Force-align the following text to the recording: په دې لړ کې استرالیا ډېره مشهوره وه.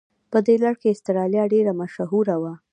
په 0.31 0.37
دې 0.45 0.55
لړ 0.63 0.73
کې 0.81 0.93
استرالیا 0.93 1.43
ډېره 1.53 1.71
مشهوره 1.81 2.35
وه. 2.41 2.53